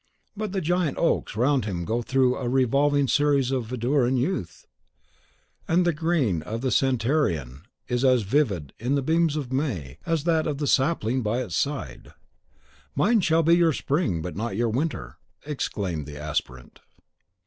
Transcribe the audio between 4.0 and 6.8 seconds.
and youth, and the green of the